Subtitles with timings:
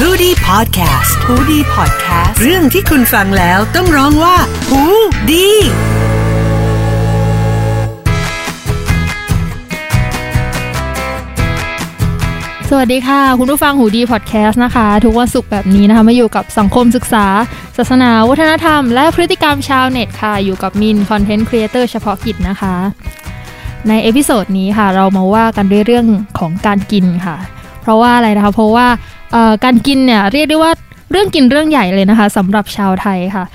[0.00, 4.36] h o ดี้พอดแคสต์ฮูดี้พอดแคสต์เรื่องที่คุณฟังแล้วต้องร้องว่า
[4.68, 4.82] หู
[5.30, 5.48] ดี
[12.70, 17.26] สวัสดีค่ะ คุณผู้ฟังหูดีพอดแคสต์นะคะ ทุกวันศุกร์แบบนี้นะคะมาอยู่กับสังคมศึกษา
[17.76, 22.74] ศาสนาวัฒนธรรม และพฤติกรรมชาวเน็ตค่ะ อยู่กับมิน content creator เฉพาะกิจนะคะ
[23.88, 26.06] ใน episode นี้ค่ะ เรามาว่ากันด้วยเรื่อง
[26.38, 27.38] ของการกินค่ะ
[27.84, 28.86] เพราะว่าอะไรนะคะ เพราะว่า
[29.64, 30.72] การกินเนี่ยเรียกได้ว่า
[31.12, 33.46] เรื่องกินเรื่องใหญ่เลยนะคะสำหรับชาวไทยค่ะ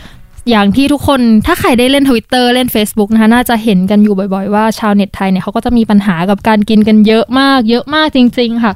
[0.50, 8.74] อย่างที่ทุกคนถ้าใครได้เล่น Twitter เล่น Facebook นะคะน่าจะเห็นกันอยู่บ่อยๆ ว่าชาวเน็ตไทยเนี่ยเขาก็จะมีปัญหากับการกินกันเยอะมาก เยอะมากจริง ๆ ค่ะ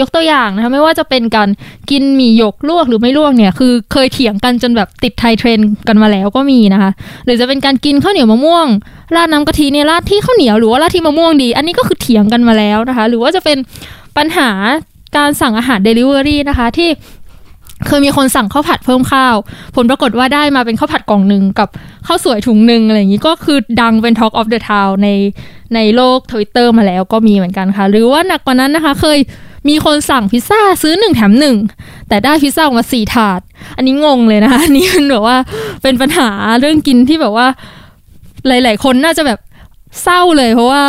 [0.00, 1.48] ยกตัวอย่างนะคะไม่ว่าจะเป็นการ
[1.90, 6.90] กินหมี่หยกลวกหรือไม่ลวกเนี่ยคือเคยเถียงกันจนแบบติดไทยเทรนกันมาแล้วก็มีนะคะ
[7.24, 8.66] หรือจะเป็นการกินข้าวเหนียวมะม่วง
[9.14, 13.58] ราดน้ำกะทิเนี่ยราดที่ข้าวเหนียวหรือว่าราดที่มะม่วงดี อันนี้ก็คือเถียงกันมาแล้วนะคะ หรือว่าจะเป็น
[14.16, 14.50] ปัญหา
[15.16, 16.90] การสั่งอาหาร Delivery นะคะ ที่
[17.86, 19.36] เคยมีคนสั่งข้าวผัดเพิ่มข้าว
[19.76, 21.68] ผลปรากฏว่าได้มาเป็นข้าวผัดกล่องหนึ่งกับ
[22.06, 25.08] ข้าวสวยถุงหนึ่งอะไรอย่างนี้ก็คือดังเป็น Talk of the Town ใน
[25.74, 29.18] ในโลก Twitter มาแล้วก็มีเหมือนกันค่ะ หรือว่าหนักกว่านั้นนะคะ เคย
[29.68, 31.56] มีคนสั่งพิซซ่าซื้อหนึ่งแถมหนึ่ง
[32.08, 33.40] แต่ได้พิซซ่าออกมาสี่ถาด
[33.76, 35.36] อันนี้งงเลยนะคะอันนี้มันแบบว่า
[35.82, 36.28] เป็นปัญหา
[36.60, 37.46] เรื่องกินที่แบบว่า
[38.48, 39.38] หลาย ๆ คนน่าจะแบบ
[40.02, 40.82] เศร้าเลยเพราะว่า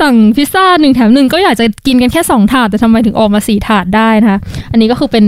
[0.00, 4.38] สั่งพิซซ่าหนึ่งแถมหนึ่งก็อยากจะกินกันแค่สองถาดแต่ทำไมถึงออกมาสี่ถาดได้นะคะ
[4.70, 5.24] อันนี้ก็คือเป็น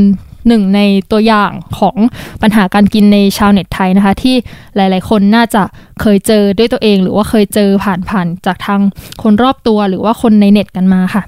[0.48, 0.80] หนึ่งใน
[1.12, 1.96] ตัวอย่างของ
[2.42, 4.34] ปัญหาการกินในชาวเน็ตไทยนะคะ ที่
[4.76, 5.62] หลาย ๆ คนน่าจะ
[6.00, 8.80] เคยเจอด้วยตัวเอง หรือว่าเคยเจอผ่านๆจากทาง
[9.22, 11.22] คนรอบตัวหรือว่าคนในเน็ตกันมาค่ะ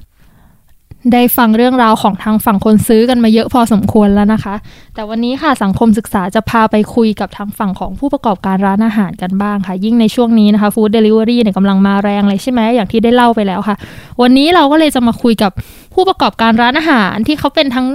[1.12, 4.54] ได้ฟังเรื่องราวของทางฝั่งคนซื้อกันมาเยอะพอสมควรแล้วนะคะ
[4.94, 13.76] แต่วันนี้ค่ะสังคมศึกษาจะพาไปคุยกับทางฝั่งของผู้ประกอบการร้านอาหารกันบ้างค่ะ ยิ่งในช่วงนี้นะคะฟู้ดเดลิเวอรี่เนี่ยกำลังมาแรงเลยใช่ไหมอย่างที่ได้เล่าไปแล้วค่ะ
[14.22, 15.52] วันนี้เราก็เลยจะมาคุยกับ
[15.94, 17.86] ผู้ประกอบการร้านอาหารที่เขาเป็นทั้ง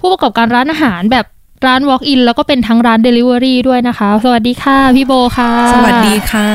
[0.00, 1.26] ผู้ประกอบการร้านอาหารแบบ
[1.66, 6.48] ร้าน Walk in แล้วก็เป็นทั้งร้าน Delivery ด้วยนะคะ สวัสดีค่ะ พี่โบค่ะ สวัสดีค่ะ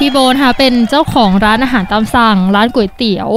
[0.00, 3.30] พี่โบนะคะเป็นเจ้าของร้านอาหารตามสั่ง ร้านก๋วยเตี๋ยว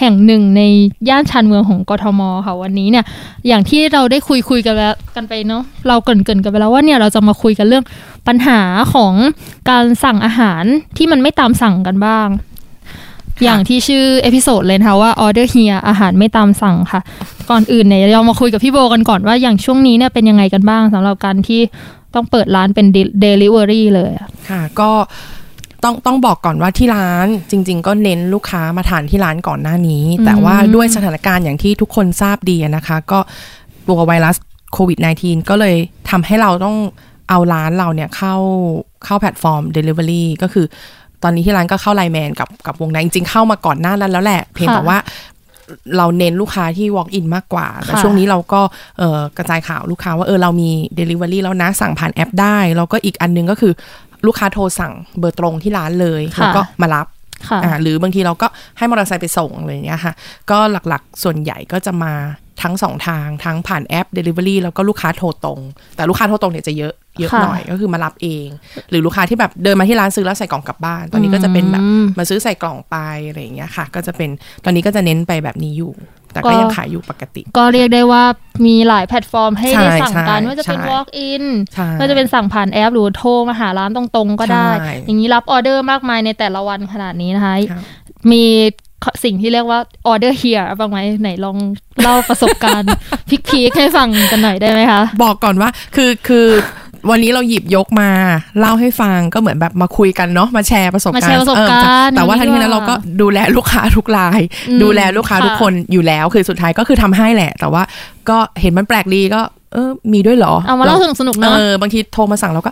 [0.00, 0.62] แห่งหนึ่งใน
[1.08, 3.04] ย่านชานเมืองของกทมค่ะวันนี้เนี่ย
[3.46, 7.84] อย่างที่เราได้คุยคุยกันแล้วกันไปเนาะเราเกริ่นเกริ่นกันไปแล้วว่าเนี่ยเราจะมาคุยกันเรื่อง
[8.26, 8.60] ปัญหา
[8.94, 9.14] ของ
[9.70, 10.64] การสั่งอาหาร
[10.96, 12.28] ที่มันไม่ตามสั่งกันบ้าง
[13.44, 17.00] อย่างที่ชื่อ episode เลยนะคะว่า order here อาหารไม่ตามสั่งค่ะ
[17.50, 21.60] ก่อนอื่นเนี่ยเรามาคุยกับพี่โบกันก่อนว่าอย่างช่วงนี้เนี่ยเป็นยังไงกันบ้างสำหรับการที่
[22.14, 22.86] ต้องเปิดร้านเป็น
[23.24, 24.90] delivery เลยอะค่ะ ก็
[25.84, 33.18] ต้องต้องบอกก่อนว่าที่ร้านจริง ๆ ก็เน้นลูกค้ามาทานที่ร้านก่อนหน้านี้ แต่ว่าด้วยสถานการณ์อย่างที่ทุกคนทราบดีอะนะคะ ก็
[33.88, 34.36] ตัวไวรัส
[34.72, 35.76] โควิด -19 ก็เลย
[36.10, 36.76] ทำให้เราต้อง
[37.30, 38.34] เอาร้านเราเนี่ยเข้า
[39.04, 40.66] เข้าแพลตฟอร์ม Delivery ก็คือ
[41.22, 44.98] ตอนนี้ที่ร้านก็เข้า LINE MAN กับกับวงในจริงๆเข้ามาก่อนหน้านั้นแล้วแหละ เพียงแต่ว่า
[45.96, 48.60] เราเน้นลูกค้าที่ walk in มากกว่า แต่ค่ะช่วงนี้เราก็
[48.98, 53.72] เอ่อกระจายข่าวลูกค้าว่าเออเรามี delivery แล้วนะสั่งผ่านแอปได้ แล้วก็อีกอันนึงก็คือ
[54.26, 57.06] ลูกค้าโทรสั่งเบอร์ตรงที่ร้านเลยค่ะแล้วก็มารับ
[57.48, 58.46] ค่ะอ่าหรือบางทีเราก็
[58.78, 60.12] ให้มอเตอร์ไซค์ไปส่งอะไรอย่างเงี้ยค่ะ
[60.50, 60.58] ก็
[60.88, 62.12] หลักๆส่วนใหญ่ก็จะมา
[62.62, 65.60] ทั้งสองทางทั้งผ่านแอป Delivery แล้วก็ลูกค้าโทรตรง
[65.96, 68.48] แต่ลูกค้าโทรตรงเนี่ยจะเยอะเยอะค่ะหน่อยก็คือมารับเอง
[68.90, 72.96] หรือลูกค้าที่แบบเดินมาที่ร้านซื้อแล้วใส่กล่องกลับบ้าน ตอนนี้ก็จะเป็นแบบอืมมาซื้อใส่กล่องไป
[73.28, 74.30] อะไรอย่างเงี้ยค่ะ ก็จะเป็น
[74.64, 75.92] ตอนนี้ก็จะเน้นไปแบบนี้อยู่
[76.32, 78.24] แต่ก็ก็ยังขายอยู่ปกติ ก็เรียกได้ว่า
[78.66, 81.44] มีหลายแพลตฟอร์มให้ใช่ได้สั่งกันใช่ว่าจะเป็นใช่ walk in
[81.74, 87.82] ใช่ก็จะเป็นสั่งผ่านแอปหรือโทรมาหาร้านตรงๆ ก็ได้ใช่อย่างนี้รับออเดอร์มากมายในแต่ละวันขนาดนี้นะคะครับ
[88.32, 88.44] มี
[89.24, 91.56] สิ่งที่เรียกว่าออเดอร์เฮียบ้างไหมไหนลอง
[92.02, 92.88] เล่าประสบการณ์
[93.48, 96.46] พิกๆให้ฟังกันหน่อยได้ไหมคะ บอกก่อนว่าคือคือ
[97.10, 98.10] วันนี้เราหยิบยกมา
[98.60, 107.82] เล่าให้ฟังก็เหมือนแบบมาคุยกันเนาะมาแชร์ประสบมาการแชร์ณ์ประสบเออการณ์ แต่ว่าทั้งนี้นั้นดีกว่าเราก็ดูแลลูกค้าทุกรายอืมดูแลลูกค้าค่ะทุกคนอยู่แล้ว คือสุดท้ายก็คือทำให้แหละ แต่ว่า
[108.28, 109.40] ก็เห็นมันแปลกดีก็
[109.72, 112.70] เออมีด้วยเหรอเอามาเล่าสนุกๆเอเนาะอบางทีโทรมาสั่งเราก็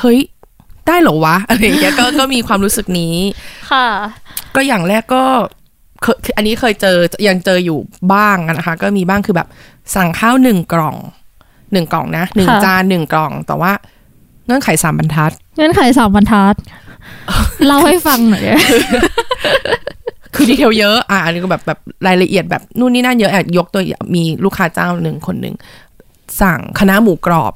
[0.00, 0.18] เฮ้ย
[0.88, 3.16] ได้เหรอวะอะไรอย่างเงี้ยก็ก็มีความรู้สึกนี้
[3.70, 3.86] ค่ะ
[4.54, 5.22] ก็อย่างแรกก็
[6.02, 6.96] เคยอันนี้เคยเจอ
[7.28, 7.78] ยังเจออยู่
[8.14, 9.48] บ้างนะคะ ก็มีบ้างคือแบบ
[9.94, 10.96] สั่งข้าวหนึ่งกล่อง
[11.72, 13.72] หนึ่งกล่องนะหนึ่งค่ะจานหนึ่งกล่อง แต่ว่า
[14.46, 16.54] เงื่อนไขสามบรรทัด เงื่อนไขสามบรรทัด
[17.66, 18.44] เล่าให้ฟังหน่อย
[20.34, 25.54] คือดีเทลเยอะอะอันนี้ก็แบบแบบรายละเอียดแบบนู่นนี่นั่นเยอะอะยกตัวอย่างมีลูกค้าเจ้าหนึ่งคนหนึ่ง
[26.42, 27.52] สั่งคณะน้าหมูกรอบ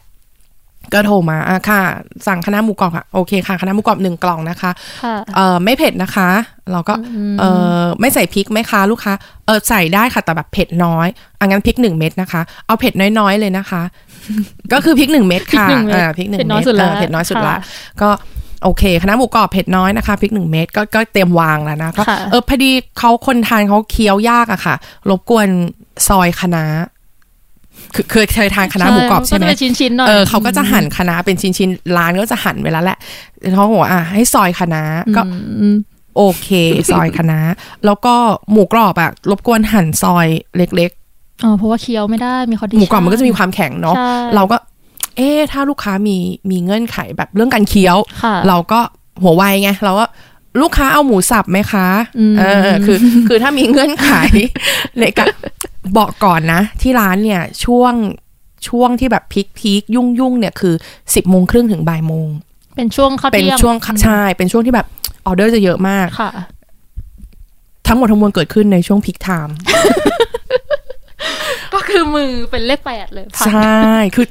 [0.93, 1.83] ก็โทรมาอะค่ะ
[2.27, 4.71] สั่งคณะน้าหมูกรอบค่ะ โอเคค่ะ คณะน้าหมูกรอบหนึ่งกล่องนะคะ
[5.03, 6.29] ค่ะเอ่อไม่เผ็ดนะคะ
[6.73, 6.95] เราก็
[7.39, 7.51] เอ่
[7.81, 9.13] อไม่ใส่พริกไหมคะ ลูกค้า
[9.47, 11.07] เออใส่ได้ค่ะ แต่แบบเผ็ดน้อย
[11.41, 13.83] อังั้นพริกหนึ่งเม็ดนะคะ เอาเผ็ดน้อยๆเลยนะคะ
[14.73, 17.59] ก็คือพริกหนึ่งเม็ดค่ะพริกหนึ่งเม็ดอ่าพริกหนึ่งเผ็ดน้เม็อยดสุดละเออเผ็ดน้อยสุดละค่ะ
[18.03, 18.11] ก็
[18.65, 24.75] โอเคคณะน้าหมูกรอบเผ็ดน้อยนะคะพริกหนึ่งเม็ดก็ก็เตรียมวางแล้วนะก็ค่ะเออพอดีเขาคนทานเขาเคี้ยวยากอะค่ะ
[25.09, 25.49] รบกวน
[26.09, 26.65] ซอยคะน้า
[27.95, 32.99] คือเคยเคยทานคณะหมูกรอบใช่ไหมก็จะเป็นชิ้นๆหน่อยเออเขาก็จะหั่นคะน้าเป็นชิ้นๆร้านก็จะหั่นไว้แล้วแหละ
[33.55, 34.83] เขาบอกว่าอะให้ซอยคะน้า
[35.17, 35.23] ก็
[35.61, 35.77] อืม
[36.17, 36.49] โอเค
[36.93, 37.41] ซอยคะน้า
[37.85, 38.15] แล้วก็
[38.51, 40.93] หมูกรอบอะรบกวนหั่นซอยเล็ก
[41.45, 44.57] อ๋อเพราะว่าเคี้ยวไม่ได้มีคอๆหมูกรอบมันก็จะมีความแข็งเนาะใช่เราก็
[45.17, 46.17] เอ๊ะถ้าลูกค้ามี
[46.51, 48.81] มีเงื่อนไขแบบเรื่องการเคี้ยวค่ะเราก็
[49.23, 50.05] หัวไวไงเราก็
[50.61, 51.89] ลูกค้าเอาหมูสับไหมคะ
[52.19, 54.11] อืมเออ คือ คือถ้ามีเงื่อนไข
[54.99, 55.25] เลยก็
[55.99, 57.95] บอกก่อนนะ ที่ร้านเนี่ยช่วง
[58.69, 60.75] ช่วงที่แบบ peak peak ยุ่งยุ่งๆเนี่ยคือ
[61.15, 62.29] สิบโมงครึ่งถึงบ่ายโมง
[62.77, 64.87] เป็นช่วงเข้าเป็นเที่ยงช่วงใช่เป็นช่วงที่แบบ
[65.27, 66.33] ออเดอร์จะเยอะมากค่ะ
[67.87, 69.57] ทั้งหมดทั้งมวลเกิดขึ้นในช่วง peak time
[71.75, 73.83] ก็คือมือเป็นเลขแปดเลยพันใช่
[74.15, 74.27] คือ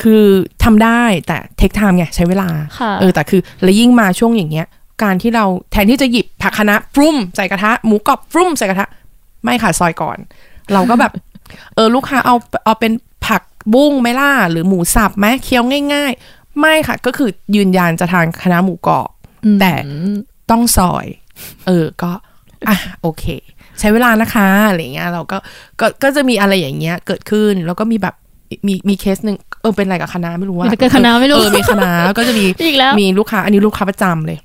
[0.00, 0.24] คือ
[0.64, 2.48] ทำได้แต่เทคไทม์ไงใช้เวลา
[2.78, 4.66] ค่ะเออแต่คือ แล้วยิ่งมาช่วงอย่างเงี้ย
[5.02, 8.86] การที่เราแทนที่จะหยิบผักคะน้าฟรุ้มใส่กระทะหมูกรอบฟรุ้มใส่กระทะ
[9.44, 10.18] ไม่ค่ะซอยก่อน
[10.72, 11.12] เราก็แบบ
[11.74, 12.92] เออลูกค้าเอาเอาเป็น
[13.26, 13.42] ผัก
[13.74, 15.64] บุ้งไหมล่ะหรือหมูสับไหมเคี้ยว
[15.94, 19.08] ง่าย ๆ ไม่ค่ะ ก็คือยืนยันจะทานคะน้าหมูกรอบ
[19.60, 19.72] แต่
[20.50, 21.06] ต้องซอย
[21.66, 22.10] เออก็
[22.68, 23.24] อะโอเค
[23.78, 25.38] ใช้เวลานะคะอะไรเงี้ยเราก็
[25.80, 28.14] ก็ก็จะมีอะไรอย่างเงี้ยเกิดขึ้นแล้วก็มีแบบ
[28.66, 34.38] มีมีเคสหนึ่งเออเป็นอะไรกับคณะไม่รู้ว่ามีอะไรกับคณะไม่รู้เออมีคณะแล้วก็จะมีอีกแล้วมีลูกค้าอันนี้ลูกค้าประจำเลย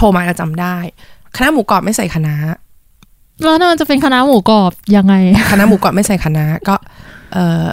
[0.00, 0.76] โทรมาจะจำได้
[1.36, 2.34] คณะหมูกรอบไม่ใส่คณะ
[3.44, 5.14] แล้วนั่นมันจะเป็นคณะหมูกรอบยังไง
[5.50, 6.74] คณะหมูกรอบไม่ใส่คณะก็
[7.32, 7.66] เออ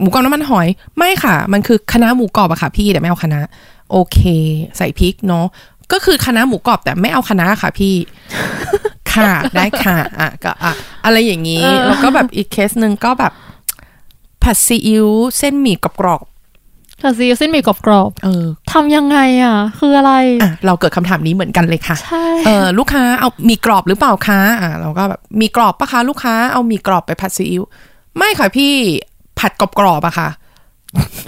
[0.00, 0.68] หมูกรอบน้ำมันหอย
[0.98, 3.40] ไม่ค่ะ มันคือคณะหมูกรอบอะค่ะ พี่แต่ไม่เอาคณะ
[3.90, 4.18] โอเค
[4.76, 5.46] ใส่พริกเนาะ
[5.92, 7.94] ก็คือคณะหมูกรอบแต่ไม่เอาคณะค่ะพี่
[9.12, 10.72] ค่ะได้ค่ะอะก็อะ
[11.04, 13.32] อะไรอย่างนี้เออแล้วก็แบบอีกเคสหนึ่งก็แบบ
[14.42, 15.08] ผัดซีอิ๊ว
[15.38, 16.22] เส้นหมี่กรอบ
[17.02, 20.12] ค่ะซีเส้นหมี่กรอบๆเออๆทำยังไงอะ คืออะไร
[20.42, 27.62] อะเราเกิดคำถามนี้เหมือนกันเลยค่ะใช่เออลูกค้าเอามีกรอบหรือเปล่าคะอ่าเราก็แบบมีกรอบปะคะลูกค้าเอามีกรอบไปผัดซีอิ๊ว
[28.16, 28.72] ไม่ค่ะพี่
[29.38, 30.28] ผัดกรอบกรอบๆอะค่ะ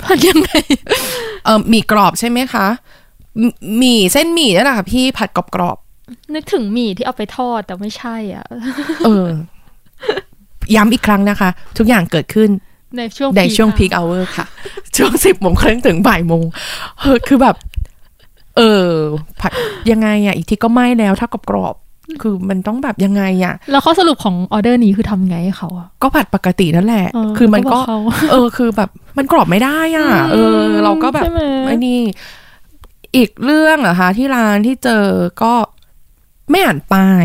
[0.04, 0.50] ผัดยังไง
[1.44, 2.66] เออมีกรอบใช่ไหมคะ
[3.48, 5.76] มหมี่เส้นหมี่นั่นแหละค่ะพี่ผัดกรอบกรอบ
[6.34, 9.26] นึกถึงหมี่ที่เอาไปทอดแต่ไม่ใช่อะๆเออ
[10.74, 11.48] ย้ำอีกครั้งนะคะ
[11.78, 12.50] ทุกอย่างเกิดขึ้น
[12.96, 14.46] ในช่วงในช่วงอะพีคเอาเวอร์ค่ะ
[14.96, 16.44] ช่วงสิบโมงครึ่งถึงบ่ายโมง
[17.00, 17.56] เออคือแบบ
[18.56, 18.90] เออ
[19.40, 19.52] ผัด
[19.90, 27.98] ยังไงอะอีกทีก็ไหม้แล้วถ้ากรอบกรอบๆคือมันต้องแบบยังไงอะแล้วข้อสรุปของออเดอร์นี้คือทำไงให้เขาอะ ก็ผัดปกตินั่นแหละเออคือมันก็ก็บอกเขา
[28.30, 32.00] เออ คือแบบ มันกรอบไม่ได้อะ เออ เราก็แบบใช่ไหมไอ้นี่
[33.16, 35.04] อีกเรื่องเหรอคะที่ร้านที่เจอ
[35.42, 35.54] ก็
[36.50, 37.24] ไม่อ่านป้าย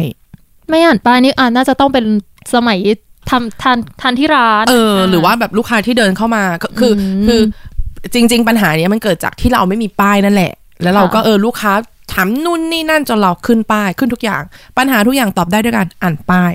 [0.70, 2.06] ไม่อ่านป้ายนี่อ่านน่าจะต้องเป็น
[2.54, 2.80] สมัย
[3.30, 7.42] ทำทานทานที่ร้าน เออ หรือว่าแบบลูกค้าที่เดินเข้ามาก็คืออมคือ
[8.14, 10.52] จริง ๆ ปัญหาเนี้ยมันเกิดจากที่เราไม่มีป้ายนั่นแหละ
[10.84, 11.74] แล้วเราก็ค่ะเออลูกค้า
[12.14, 14.44] ถามนู่นนี่นั่นจนเราขึ้นป้ายขึ้นทุกอย่าง
[14.78, 16.52] ปัญหาทุกอย่างตอบได้ด้วยการอ่านป้าย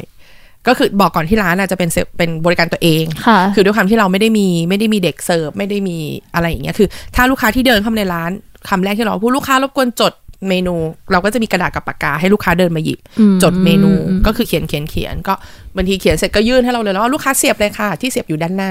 [0.67, 5.97] ก็คือบอกก่อนที่ร้านอาจจะเป็นเซลล์เป็นบริการตัวเองค่ะคือด้วยความที่เราไม่ได้มีไม่ได้มีเด็กเสิร์ฟไม่ได้มี
[6.35, 8.31] อะไรอย่างเงี้ยคือ ถ้าลูกค้าที่เดินเข้ามาในร้าน
[8.69, 10.13] คำแรกที่เราพูดลูกค้ารบกวนจด
[10.49, 10.75] เมนู
[11.13, 15.35] เราก็จะมีกระดาษกับปากกาให้ลูกค้าเดินมาหยิบอืมจดเมนูอืมก็คือเขียนเขียนเขียนก็
[15.77, 18.71] บางทีเขียนเสร็จก็ยื่นให้เราเลยแล้วว่าลูกค้าเสียบเลยค่ะ ที่เสียบอยู่ด้านหน้า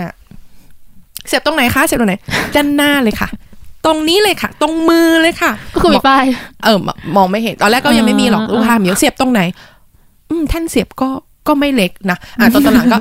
[1.27, 2.15] เสียบตรงไหนคะเสียบตรงไหน
[2.55, 3.29] ด้านหน้าเลยค่ะ
[3.85, 6.25] ตรงนี้เลยค่ะ ตรงมือเลยค่ะ ก็คือมีป้าย
[6.63, 9.41] เออมมองไม่เห็น ตอนแรกก็ยังไม่มีหรอกอ่าลูกค้ามีเสียบตรงไหน
[10.29, 11.09] อืมท่านเสียบก็
[11.47, 12.99] ก็ไม่เล็กนะอะตอนตอนหลังก็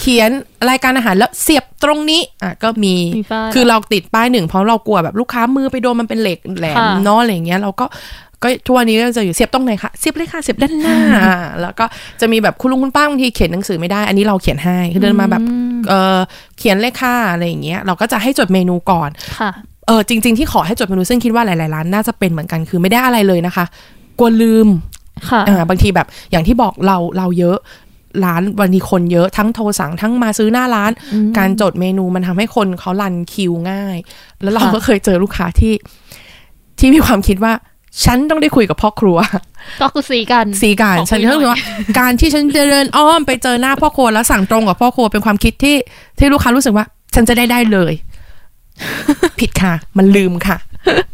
[0.00, 0.30] เขียน
[0.70, 7.86] รายการอาหารแล้วเสียบตรงนี้อะก็มีมีป้ายคือเราติดป้ายหนึ่งเพราะเรากลัวแบบลูกค้ามือไปโดนมันเป็นเหล็กแหลมค่ะเนาะอะไรอย่างเงี้ยเราก็
[8.42, 11.84] ก็ทุกวันนี้ก็จะอยู่เสียบตรงไหนคะเสียบเลยค่ะเสียบด้านหน้าอะแล้วก็
[12.20, 16.18] จะมีแบบคุณลุงคุณป้าบางทีเขียนหนังสือไม่ได้ อันนี้เราเขียนให้คือเดินมาแบบอืมเออ
[16.58, 19.50] เขียนเลขค่าอะไรอย่างเงี้ยเราก็จะให้จดเมนูก่อนค่ะ
[19.86, 23.64] เออจริง ๆที่ขอให้จดเมนูซึ่งคิดว่าหลายๆร้านน่าจะเป็นเหมือนกันคือไม่ได้อะไรเลยนะคะ
[24.18, 24.68] กลัวลืม
[25.30, 27.58] ค่ะอ่าบางทีแบบอย่างที่บอกเราเราเยอะ
[28.24, 33.96] ร้านวันนี้คนเยอะทั้งโทรสั่งทั้งมาซื้อหน้าร้านอืมการจดเมนูมันทำให้คนเขารันคิวง่าย
[34.42, 35.74] แล้วเราค่ะก็เคยเจอลูกค้าที่
[36.78, 37.52] ที่มีความคิดว่า
[38.04, 39.16] ฉันต้องได้คุยกับพ่อครัว
[39.82, 41.60] ก็คือสีกันสีการขอคุยฉันก็รู้สึกว่า
[41.98, 45.76] การที่ฉันเดินอ้อมไปเจอหน้าพ่อครัวแล้วสั่งตรงกับพ่อครัวเป็นความคิดที่
[46.18, 46.84] ที่ลูกค้ารู้สึกว่า
[47.14, 47.92] ฉันจะได้ได้เลย
[49.40, 50.56] ผิดค่ะ มันลืมค่ะ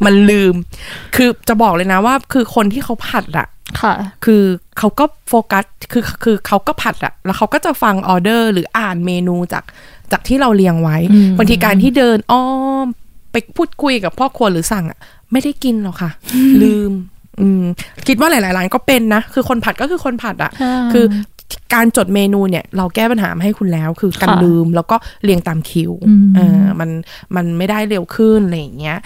[0.05, 0.53] มันลืม
[1.15, 3.47] คือจะบอกเลยนะว่า คือคนที่เขาผัดอะ
[3.81, 3.93] ค่ะ
[4.25, 4.43] คือ
[4.77, 9.63] เขาก็โฟกัสคือคือเขาก็ผัดอะแล้วเขาก็จะฟังออเดอร์หรืออ่านเมนูจาก
[10.11, 12.43] จากที่เราเรียงไว้อืมบางทีการที่เดินอ้อ
[12.83, 12.85] ม
[13.31, 14.99] ไปพูดคุยกับพ่อครัวหรือสั่งอะ
[15.31, 16.11] ไม่ได้กินหรอกค่ะ
[16.63, 16.91] ลืม
[17.41, 17.63] อืม
[18.07, 20.51] คิดว่าหลายๆร้านก็เป็นนะ คือคนผัดก็คือคนผัดอะ
[20.93, 21.05] คือ
[21.73, 26.89] การจดเมนูเนี่ย เราแก้ปัญหามาให้คุณแล้ว คือการค่ะลืมแล้วก็เรียงตามคิวอืมเออมัน
[27.35, 28.97] มันไม่ได้เร็วขึ้นอะไรอย่างเงี้ย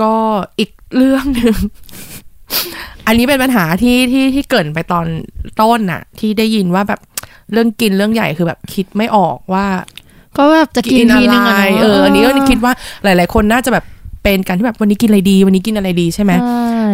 [0.00, 0.14] ก็
[0.58, 1.56] อีกเรื่องหนึ่ง
[3.10, 5.06] อันนี้เป็นปัญหาที่ที่ที่เกริดไปตอน
[5.60, 7.00] ต้นน่ะ ที่ได้ยินว่าแบบ
[7.52, 9.66] เรื่องกินเรื่องใหญ่คือแบบคิดไม่ออกว่า
[10.36, 12.72] ก็แบบจะกินทีนึงอะไรอะเนาะเอออันนี้ก็คิดว่า
[13.04, 13.84] หลาย ๆ คนน่าจะแบบ
[14.22, 16.84] เป็นการที่แบบวันนี้กินอะไรดี วันนี้กินอะไรดีใช่ไหมใช่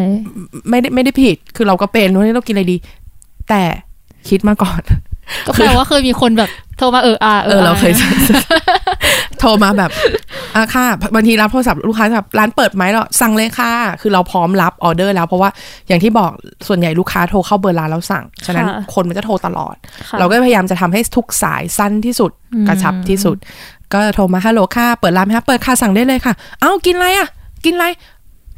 [0.69, 2.77] ไม่ได้ไม่ได้ผิดคือเราก็เป็นวันนี้เรากินอะไรดี
[3.49, 3.63] แต่
[4.29, 4.83] คิดมาก่อน
[5.47, 7.93] ก็แปลว่าเคยมีคนแบบโทรมาเอออาเออเราเคย
[9.41, 9.91] โทรมาแบบ
[10.57, 15.51] อะค่ะบางทีรับโทรศัพท์ลูกค้าแบบร้านเปิดไหมเราสั่งเลยค่ะ คือเราพร้อมรับออเดอร์แล้วเพราะว่า
[15.89, 16.31] อย่างที่บอก
[16.69, 19.75] ส่วนใหญ่ลูกค้าโทรเข้าเบอร์ร้านแล้วสั่ง ฉะนั้นคนมันจะโทรตลอด
[20.09, 23.37] ค่ะเราก็พยายามจะทำให้ทุกสายสั้นที่สุดอืมกระชับที่สุด
[23.93, 27.29] ก็โทรมาฮัลโหลค่ะเปิดร้านไหมคะเปิดค่ะสั่งได้เลยค่ะ เอ้ากินอะไรอะ
[27.65, 27.87] กินอะไร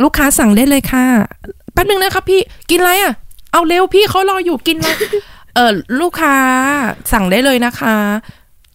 [0.02, 1.04] ลูกค้าสั่งได้เลยค่ะ
[1.72, 3.12] แป๊บนึงนะครับพี่กินอะไรอะ
[3.52, 4.88] เอาเร็วพี่เขารออยู่กินอะไร
[5.58, 6.36] เออลูกค้า
[7.12, 7.94] สั่งได้เลยนะคะ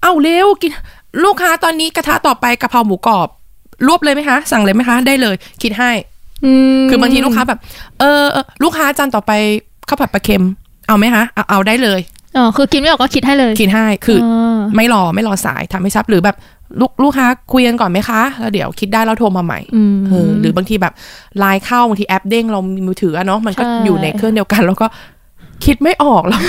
[0.04, 0.72] เอาเร็วกิน
[1.24, 3.28] ลูกค้าตอนนี้กระทะต่อไปกะเพราหมูกรอบ
[3.88, 5.92] รวบเลยไหมคะ สั่งเลยไหมคะ ได้เลย คิดให้
[6.76, 7.60] มคือบางทีลูกค้าแบบ
[8.00, 9.32] เออเออลูกค้าจานต่อไป
[9.88, 10.44] ข้าวผัดปลาเค็ม
[10.88, 12.00] เอาไหมคะเอาเอาได้เลย
[12.38, 16.38] อ๋อคือคิดไม่ออกก็คิดให้เลย คิดให้คือออไม่รอไม่รอสายทำให้ชับหรือแบบ
[16.80, 20.94] ลูกลูกค้าคุยกันก่อนไหมคะแล้วเดี๋ยวคิดได้แล้วโทรมาใหม่อืมเออหรือบางทีแบบ
[21.40, 24.86] ไลน์เข้าบางทีแอปเด้งเรามีมือถืออะเนาะมันก็ใช่อยู่ในเครื่องเดียวกัน แล้วก็
[25.66, 26.42] คิดไม่ออกแล้ว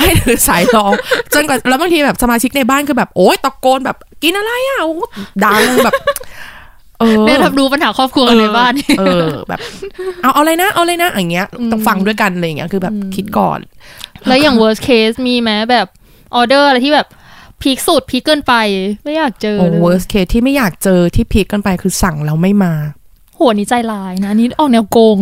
[0.00, 0.92] ให้ถือสายรอง
[1.34, 4.94] จนกว่าแล้วบางทีแบบสมาชิกในบ้านคือแบบโอ๊ยตะโกนแบบกินอะไรอะโอ้
[5.44, 5.94] ดังแบบ
[7.00, 9.60] เออได้รับรู้ปัญหาครอบครัวกันในบ้าน เออแบบ
[10.22, 13.58] เอาเอาเลยนะ เอาเลยนะอย่างเงี้ยต้องฟังด้วยกันอะไรอย่างเงี้ยคือแบบคิดก่อน
[14.26, 15.86] แล้วอย่าง worst case มีไหมแบบ
[16.34, 17.08] ออเดอร์อะไรที่แบบ
[17.62, 18.54] peak สุด peak เกินไป
[19.04, 25.16] ไม่อยากเจอโอ้เลย worst case ที่ไม่อยากเจอที่ peak เกินไปคือสั่งแล้วไม่มาโหนี่ใจร้ายนะอันนี้ออกแนวโกง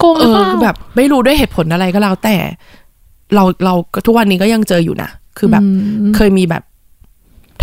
[0.00, 2.36] โกงหเอรือเปอล่าคือแบบไม่รู้ด้วยเหตุผลอะไรก็แล้วแต่
[3.34, 6.62] เราเราก็ทุกวันนี้ก็ยังเจออยู่นะคือแบบเคยมีแบบ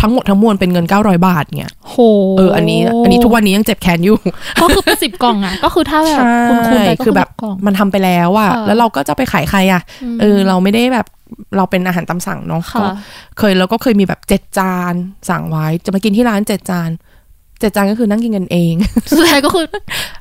[0.00, 1.96] ทั้งหมดทั้งมวลเป็นเงินเก้าร้อยบาทเนี่ยโห
[2.38, 4.16] เอออันนี้ อันนี้ทุกวันนี้ยังเจ็บแค้นอยู่
[4.60, 9.82] ก็คือเป็นสิบกล่องอะ ก็คือถ้าแบบคุณคูณไปก็คือแบบ10กล่องมันทำไปแล้วอะค่ะแล้วเราก็จะไปขายใครอะ
[10.20, 11.06] เออ เราไม่ได้แบบ
[11.56, 12.86] เราเป็นอาหารตามสั่งเนาะค่ะก็
[13.38, 14.94] เคยแล้วก็เคยมีแบบเจ็ดจาน
[15.30, 16.90] สั่งไว้ จะมากินที่ร้านเจ็ดจาน
[17.60, 18.74] เจ็ดจานก็คือนั่งกินกันเอง
[19.10, 19.64] สุดท้ายก็คือ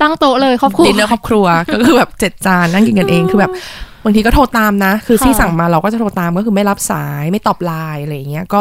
[0.02, 3.52] ตั้งโต๊ะเลยครอบครัวดินเนอร์ครอบครัวก็คือแบบเจ็ดจานนั่งกินกันเองคือแบบ
[4.04, 8.60] บางทีก็โทรตามนะ คือค่ะที่สั่งมาเราก็จะโทรตามก็คือไม่รับสายไม่ตอบไลน์อะไรอย่างเงี้ยก็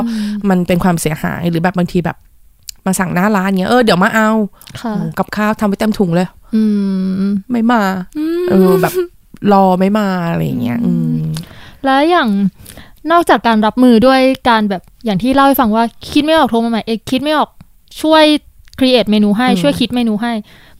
[0.48, 2.16] มันเป็นความเสียหายหรือแบบบางทีแบบ
[2.86, 4.30] มาสั่งหน้าร้านเงี้ยเออเดี๋ยวมาเอา
[4.82, 6.62] ค่ะกับข้าวทำไว้เต็มถุงเลย อื
[7.26, 7.82] มไม่มา
[8.50, 8.92] เออแบบ
[9.52, 11.16] รอไม่มาอะไรอย่างเงี้ยอืม
[11.84, 12.28] แล้วอย่าง
[13.12, 17.50] นอกจากการรับมือด้วยการแบบอย่างที่เล่าให้ฟังว่าคิดไม่ออกโทรมาใหม่เอกคิดไม่ออก
[18.02, 18.24] ช่วย
[18.78, 20.32] create เมนูให้อืมช่วยคิดเมนูให้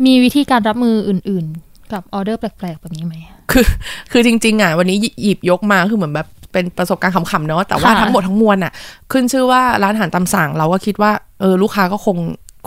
[0.07, 3.15] มีวิธีการรับมืออื่น ๆ กับออเดอร์แปลก ๆ แบบนี้ไหม
[3.51, 3.65] คือ
[4.13, 8.73] คือจริง ๆ อะ วันนี้หยิบยกมาคือเหมือนแบบเป็นประสบการณ์ขำๆเนาะแต่ว่าค่ะทั้งหมดทั้งมวลอะ
[9.13, 11.11] ขึ้นชื่อว่าร้านอาหารตามสั่งเราก็คิดว่า
[11.41, 12.19] เออลูกค้าก็คง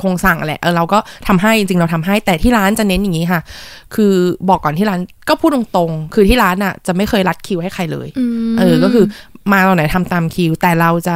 [0.01, 3.41] คงสั่งแหละเออเราก็ทำให้จริงๆเราทำให้แต่ที่ร้านจะเน้นอย่างนี้ค่ะ
[3.95, 4.13] คือ
[4.49, 8.07] บอกก่อนที่ร้านก็พูดตรงๆ คือที่ร้านอะจะไม่เคยรัดคิวให้ใครเลย
[8.51, 9.05] มเออก็คือ
[9.51, 11.15] มาตอนไหนทำตามคิว แต่เราจะ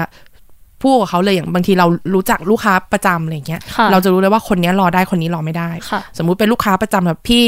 [0.83, 7.45] พูดกับเขาเลยอย่างบางทีเรารู้จักลูกค้าประจำอะไรอย่างเงี้ยค่ะเราจะรู้เลยว่าคนเนี้ยรอได้คนนี้รอไม่ได้ค่ะสมมุติเป็นลูกค้าประจำแบบพี่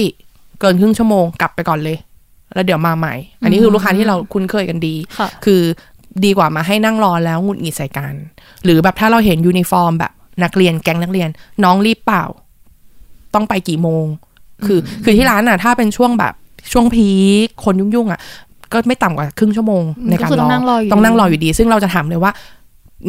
[0.60, 1.98] เกินครึ่งชั่วโมงกลับไปก่อนเลย
[2.54, 5.62] แล้วเดี๋ยวมาใหม่ อันนี้คือลูกค้าที่เราคุ้นเคยกันดีค่ะคือ
[6.26, 8.14] ดีกว่ามาให้นั่งรอแล้วหงุดหงิดใส่กัน
[8.64, 10.12] หรือแบบถ้าเราเห็นยูนิฟอร์มแบบ
[10.44, 11.30] นักเรียนแก๊งนักเรียน
[11.64, 12.24] น้องรีบเปล่า
[13.34, 14.06] ต้องไปกี่โมง
[14.66, 16.34] คือคือที่ร้านอะ ถ้าเป็นช่วงแบบ
[16.72, 18.20] ช่วง peak คนยุ่งๆอะ
[18.74, 22.32] ก็ไม่ต่ำกว่าครึ่งชั่วโมงในการก็คือรต้อองนั่งรออยู่ต้องนั่งรออยู่ดี ซึ่งเราจะถามเลยว่า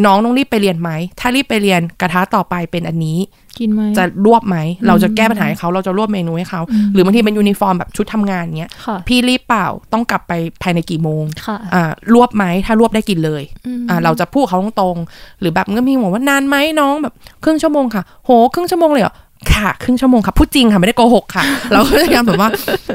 [0.05, 0.90] น้องต้องรีบไปเรียนไหม
[1.21, 3.19] ถ้ารีบไปเรียนกระทะต่อไปเป็นอันนี้
[3.59, 6.61] กินไหมจะรวบไหม เราจะแก้ปัญหาให้เขาเราจะรวบเมนูให้เขา
[6.93, 13.43] หรือบางทีเป็นยูนิฟอร์มแบบชุดทำงานเงี้ยค่ะพี่รีบเปล่าต้องกลับไปภายในกี่โมงค่ะอ่ารวบไหมถ้ารวบได้กินเลย
[13.88, 17.14] อ่าเราจะพูดเขาตรงๆหรือแบบมันก็มีบอกว่านานไหมน้องแบบ
[17.45, 19.14] ครึ่งชั่วโมงค่ะ โหครึ่งชั่วโมงเลยเหรอ
[19.52, 22.50] ค่ะครึ่งชั่วโมงค่ะพูดจริงค่ะไม่ได้โกหกค่ะ เราก็พยายามแบบว่า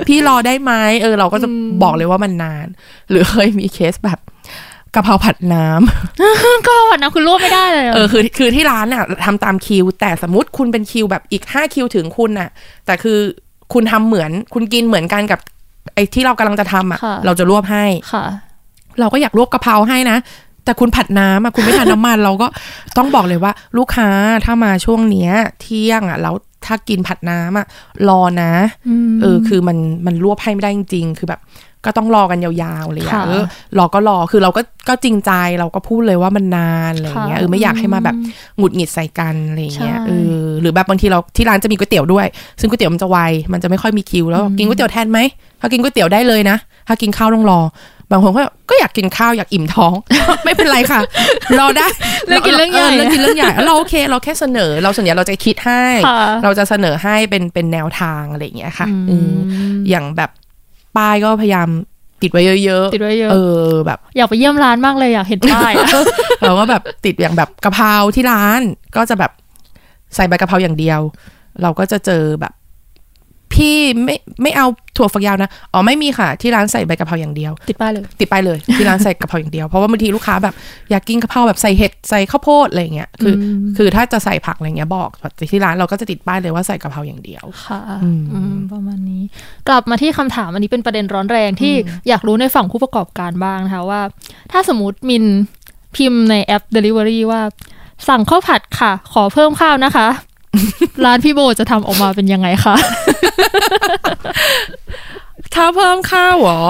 [0.08, 0.72] พี่รอได้ไหม
[1.02, 1.48] เออ เราก็จะ
[1.84, 2.68] บอกเลยว่ามันนาน
[3.10, 4.20] หรือเคยมีเคสแบบ
[4.96, 12.50] กะเพราผัดน้ำก็วันนะคุณรวบไม่ได้เลยเออคือคือที่ร้านน่ะทำตามคิว แต่สมมติคุณเป็นคิวแบบอีกห้าคิวถึงคุณน่ะ
[12.86, 13.20] แต่คือ
[13.74, 15.40] คุณทำเหมือนคุณกินเหมือนกันกับ
[15.96, 18.26] ไอ้ที่เรากำลังจะทำอะค่ะ เราจะรวบให้ค่ะ
[19.00, 20.18] เราก็อยากรวบกะเพราให้นะ
[20.66, 22.48] แต่คุณผัดน้ำอะคุณไม่ทานน้ำมัน เราก็
[22.98, 24.10] ต้องบอกเลยว่า ลูกค้า
[24.46, 25.32] ถ้ามาช่วงเนี้ย
[25.62, 27.68] เที่ยงอะแล้วถ้ากินผัดน้ำอะ
[28.10, 28.54] รอนะ
[29.22, 31.42] เออ คือมันมันรวบให้ไม่ได้จริงๆ คือแบบ
[31.86, 33.44] ก็ต้องรอกันยาวๆเลยอะค่ะเออ
[33.78, 38.16] รอก็รอคือเราก็ก็จริงใจเราก็พูดเลยว่ามันนานอะไรเงี้ยค่ะเออไม่อยากให้มาแบบ
[38.58, 40.12] หงุดหงิดใส่กันอะไรเงี้ยใช่เอ
[40.44, 42.26] อหรือแบบบางทีเราที่ร้านจะมีก๋วยเตี๋ยวด้วย
[42.60, 43.18] ซึ่งก๋วยเตี๋ยวมันจะไว
[43.54, 45.20] มันจะไม่ค่อยมีคิวแล้วกินก๋วยเตี๋ยวแทนไหม
[45.62, 46.58] ถ้ากินก๋วยเตี๋ยวได้เลยนะ
[46.88, 47.62] ถ้ากินข้าวต้องรอ
[48.12, 49.94] บางคนก็ก็อยากกินข้าวอยากอิ่มท้อง
[50.46, 51.00] ไม่เป็นไรค่ะ
[51.60, 51.88] รอได้
[52.28, 60.30] เรื่องกินเรื่องใหญ่เรื่องกินเรื่องใหญ่เราโอเค เราแค่เสนอ เราส่วนใหญ่เราจะคิดให้ค่ะเราจะเสนอให้เป็นเป็นแนวทางอะไรอย่างเงี้ยค่ะอืมอืมอย่างแบบ
[60.98, 61.70] ป้ายก็พยายาม
[62.22, 65.88] ติดไว้เยอะติดไว้เยอะ เออแบบ อยากไปเยี่ยมร้านมากเลยอยากเห็นป้ายอะ
[66.42, 68.62] เราก็แบบติดอย่างแบบกะเพราที่ร้าน
[68.96, 69.32] ก็จะแบบ
[70.16, 71.00] ใส่ใบกะเพราอย่างเดียว
[71.62, 72.54] เราก็จะเจอแบบ
[73.54, 74.68] พี่ไม่ไม่เอา
[74.98, 80.56] ถั่วฝักยาวนะ อ๋อไม่มีค่ะ ที่ร้านใส่ใบกะเพราอย่างเดียว ติดป้ายเลย ติดไปเลย ที่ร้านใส่กะเพราอย่างเดียว เพราะว่าบางทีลูกค้าแบบ
[80.92, 89.30] อยากกินกะเพราแบบใส่เห็ดใส่ข้าวโพดอะไรเงี้ย คืออมคือถ้าจะใส่ผักอะไรเงี้ยบอกแต่ที่ร้านเราก็จะติดป้ายเลยว่าใส่กะเพราอย่างเดียว ค่ะอืมอืมประมาณ นี้
[89.68, 91.74] กลับมาที่คำถามอันนี้เป็นประเด็นร้อนแรงที่
[92.08, 94.02] อยากรู้ในฝั่งผู้ประกอบการบ้างนะคะว่า
[94.52, 95.26] ถ้าสมมติมิน
[95.96, 97.42] พิมพ์ในแอป Delivery ว่า
[98.08, 100.08] สั่งข้าวผัดค่ะ ขอเพิ่มข้าวนะคะ
[101.06, 102.76] ร้านพี่โบจะทำออกมาเป็นยังไงคะ
[105.54, 106.62] ถ้าเพิ่มข้าวเหรอ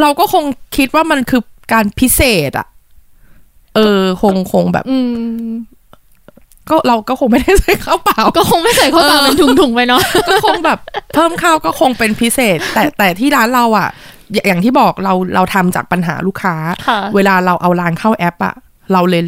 [0.00, 0.44] เราก็คง
[0.76, 1.42] คิดว่ามันคือ
[1.72, 2.20] การพิเศ
[2.50, 2.66] ษอะ
[3.74, 4.96] เออ คงคงแบบอื
[5.46, 5.50] ม
[6.70, 10.78] ก็เราก็คงไม่ได้ใส่ข้าวเปล่า ก็คงไม่ใส่ข้าวเปล่าเป็นถุงๆไปเนาะก็คงแบบ
[11.14, 13.88] เพิ่มข้าวก็คงเป็นพิเศษ แต่แต่ที่ร้านเราอะ
[14.32, 16.54] อย่าอย่างที่บอกเราเราทำจากปัญหาลูกค้า
[16.86, 18.54] ค่ะเวลาเราเอาร้านเข้าแอปอะ
[18.92, 19.22] เราเลย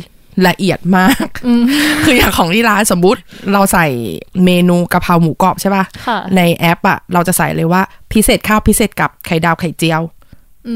[0.49, 1.63] ละเอียดมากอืม
[2.05, 3.21] คืออย่างของที่ร้านสมมุติ
[3.53, 3.87] เราใส่
[4.45, 10.01] เมนูกะเพราหมูกรอบใช่ป่ะค่ะ ในแอปอะเราจะใส่เลยว่าพิเศษข้าวพิเศษกับไข่ดาวไข่เจียว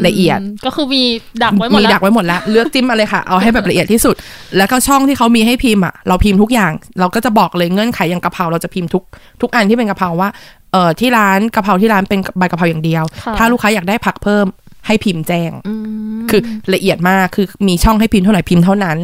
[0.06, 1.02] ละเอียดมก็คือมี
[1.42, 4.14] ดักไว้หมดมีแล้วดักไว้หมดแล้วเลือกจิ้มมาเลยค่ะ เอาให้แบบละเอียดที่สุด
[4.56, 9.02] แล้วก็ช่องที่เขามีให้พิมพ์อะเราพิมพ์ทุกอย่าง เราก็จะบอกเลยเงื่อนไขอย่างกะเพราเราจะพิมพ์ทุก
[9.40, 10.28] ทุกอันที่เป็นกะเพราว่า
[10.72, 14.46] เอ่อที่ร้านกะเพราที่ร้านเป็นใบกะเพราอย่างเดียวค่ะถ้าลูกค้าอยากได้ผักเพิ่ม
[14.86, 15.74] ให้พิมพ์แจ้งอื
[16.18, 16.40] มคือ
[16.74, 18.96] ละเอียดมากคือมีช่องให้พิมพ์เท่าไหร่พิมพ์เท่านั้น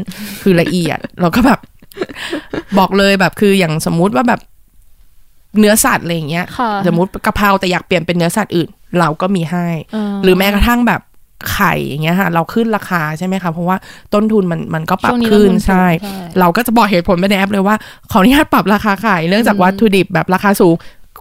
[0.42, 1.60] คือละเอียดเราก็แบบ
[2.78, 4.40] บอกเลยแบบคืออย่างสมมุติว่าแบบ
[5.58, 11.00] เนื้อสัตว์อะไรอย่างเงี้ยค่ะสมมติกะเพราแต่อยากเปลี่ยนเป็นเนื้อสัตว์อื่น เราก็มีให้าหรือแม้กระทั่งแบบ
[11.52, 13.76] ไข่อย่างเงี้ยค่ะเราขึ้นราคาใช่ไหมคะเพราะว่า
[14.14, 17.76] ต้นทุนมันมันก็ปรับช่วงนี้ขึ้นต้นทุนใช่ใช่ เราก็จะบอกเหตุผลไปในแอปเลยว่า
[18.10, 20.74] ขออนุญาตปรับราคาไข่เนื่องจากอืมวัตถุดิบแบบราคาสูง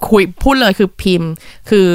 [0.10, 1.32] คุยพูดเลยคือพิมพ์
[1.70, 1.88] คือ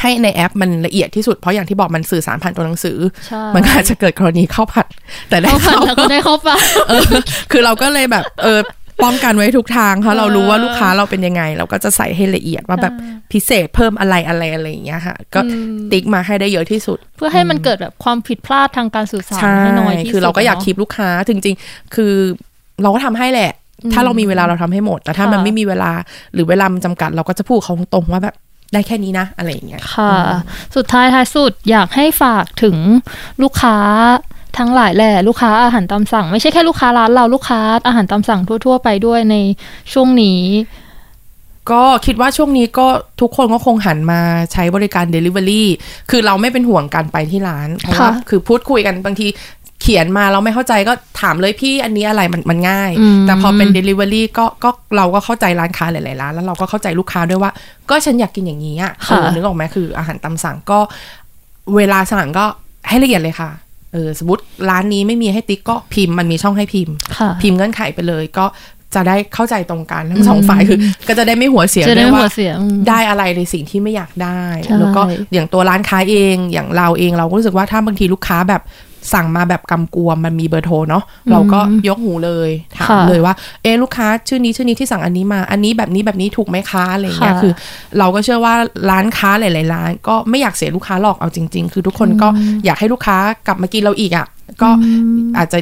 [0.00, 4.86] ให้ในแอปมันละเอียดที่สุดเพราะอย่างที่บอกมันสื่อสารผ่านตัวหนังสือใช่มันก็อาจจะเกิดกรณีข้าวผัด
[5.28, 6.56] แต่ได้ข้าวผัดข้าวแล้วก็ได้ข้าวเปล่า
[6.88, 7.10] เออ
[7.50, 8.60] คือเราก็เลยแบบเออ
[9.02, 12.94] ป้องกันไว้ทุกทางเพราะเรารู้ว่าลูกค้าเราเป็นยังไง เราก็จะใส่ให้ละเอียดว่าแบบ
[13.32, 22.12] พิเศษเพิ่มอะไรอะไรอะไรอย่างเงี้ยค่ะ ก็อืมติ๊กมาให้ได้เยอะที่สุด เพื่อให้มันเกิดแบบความผิดพลาดทางการสื่อสารใช่ให้น้อยที่สุดคือเราก็อยากนะคีบลูกค้าจริง ๆ คือ
[22.82, 25.92] เราก็ทำให้แหละอืมถ้าเรามีเวลาเราทำให้หมด แต่ถ้าค่ะมันไม่มีเวลา
[26.34, 28.34] หรือเวลามันจำกัด เราก็จะพูดเขาตรงๆว่าแบบ
[28.72, 30.12] ได้แค่นี้นะ อะไรอย่างเงี้ยค่ะ
[30.76, 32.76] สุดท้ายท้ายสุดอยากให้ฝากถึง
[33.42, 33.76] ลูกค้า
[34.58, 39.36] ทั้งหลายแหละลูกค้าอาหารตามสั่ง ไม่ใช่แค่ลูกค้าร้านเราลูกค้าอาหารตามสั่งทั่ว ๆ ไปด้วยใน
[39.92, 40.40] ช่วงนี้
[41.70, 42.86] ก็คิดว่าช่วงนี้ก็
[43.20, 44.20] ทุกคนก็คงหันมา
[44.52, 45.64] ใช้บริการ Delivery
[46.10, 49.26] คือเราไม่เป็นห่วงการไปที่ร้านเพราะว่าค่ะคือพูดคุยกันบางที
[49.82, 57.50] เขียนมาเราไม่เข้าใจก็ถามเลยพี่อันนี้อะไรมันมันง่ายอืมแต่พอเป็น Delivery ก็ก็เราก็เข้าใจร้านค้าหลายๆร้านแล้วเราก็เข้าใจลูกค้าด้วยว่า
[57.90, 60.78] ก็ฉันอยากกินอย่างนี้อะค่ะเออนึกออกไหมคืออาหารตามสั่งก็
[61.76, 62.44] เวลาสั่งก็
[62.88, 63.50] ให้ละเอียดเลยค่ะ
[63.92, 68.46] เออสมมติร้านนี้ไม่มีให้ติ๊กก็พิมพ์มันมีช่องให้พิมพ์ค่ะพิมพ์เงื่อนไขไปเลยก็
[68.94, 70.78] จะได้เข้าใจตรงกันทั้งสองฝ่ายคือ
[71.08, 75.02] ก็จะได้ไม่หัวเสียจะได้ด้วยหัวว่าเสียอืมได้อะไรในสิ่งที่ไม่อยากได้ใช่แล้วก็
[75.32, 78.62] อย่างตัวร้านค้าเองอย่างเราเองเราก็รู้สึกว่าถ้าบางทีลูกค้าแบบ
[79.12, 87.52] สั่งมาแบบกำกวมมันมีเบอร์โทรเนาะเราก็ยกหูเลยถามค่ะเลยว่า เออลูกค้าชื่อนี้ชื่อนี้ที่สั่งอันนี้มา อันนี้แบบนี้แบบนี้ถูกไหมคะอะไรอย่างเงี้ยค่ะคือ
[87.98, 88.54] เราก็เชื่อว่า
[88.90, 92.28] ร้านค้าหลายๆร้าน ก็ไม่อยากเสียลูกค้าหรอกเอาจริง ๆ คือทุกคนก็
[92.64, 94.26] อยากให้ลูกค้ากลับมากินเราอีกอะ
[94.62, 94.68] ก็
[95.36, 95.58] อาจจะ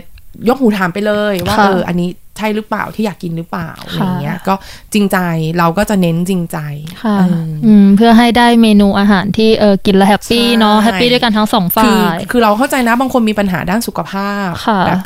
[0.49, 4.55] ยกหูถามไปเลยว่าค่ะเอออันนี้ใช่หรือเปล่าที่อยากกินหรือเปล่าอะไรค่ะอย่างเงี้ยก็
[4.93, 5.19] จริงใจ
[5.59, 6.59] เราก็จะเน้นจริงใจ
[7.03, 15.01] ค่ะเอออืมเพื่อให้ได้เมนูอาหารที่เออกินแล้ว happy ใช่เนาะ happy ด้วยกันทั้งสองฝ่าคือยคือเราเข้าใจนะบางคนมีปัญหาด้านสุขภาพค่ะแบบ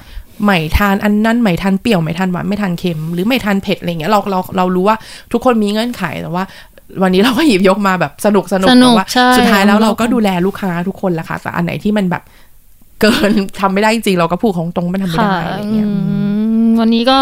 [0.44, 4.96] ไม่ทานอันนั้นไม่ทานเปรี้ยวไม่ทานหวานไม่ทานเค็ม หรือไม่ทานเผ็ดอะไรเงี้ยเราเราเรารู้ว่า
[5.32, 6.44] ทุกคนมีเงื่อนไขแต่ว่า
[7.02, 12.22] วันนี้เราก็หยิบยกมาแบบสนุกสนุกสนุกแต่ว่าใช่สุดท้ายแล้วเราก็ดูแลลูกค้าทุกคนแหละค่ะแต่อันไหนที่มันแบบ
[13.00, 15.92] เกินทำไม่ได้จริงๆเราก็พูดของตรงไม่ทำไม่ค่ะได้อะไรเงี้ยอื
[16.23, 16.23] ม
[16.80, 17.18] วันนี้ก็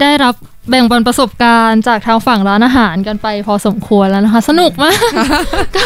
[0.00, 0.34] ได้รับ
[0.70, 4.98] แบ่งปันประสบการณ์จากทางฝั่งร้านอาหารกันไปพอสมควรแล้วนะคะ สนุกมาก
[5.76, 5.84] ก็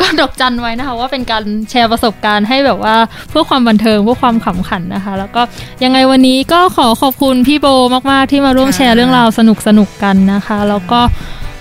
[0.00, 2.96] ก็ดอกจันไว้นะคะ ว่าเป็นการแชร์ประสบการณ์ให้แบบว่า
[3.30, 5.42] เพื่อความบันเทิงเพื่อความขำขันนะคะ แล้วก็
[5.84, 7.66] ยังไงวันนี้ก็ขอขอบคุณพี่โบ
[8.10, 11.00] มาก ๆ ที่มาร่วมแชร์เรื่องราวสนุกสนุกกันนะคะ แล้วก็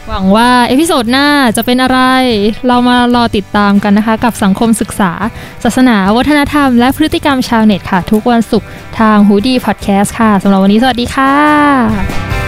[0.09, 1.99] หวังว่า episode หน้าจะเป็นอะไร
[2.67, 5.11] เรามารอติดตามกันนะคะ กับสังคมศึกษา
[5.63, 8.67] ศาสนา วัฒนธรรม และพฤติกรรมชาวเน็ตค่ะ ทุกวันศุกร์
[8.99, 12.42] ทางฮูดี้พอดแคสต์ค่ะสำหรับวันนี้สวัสดีค่ะ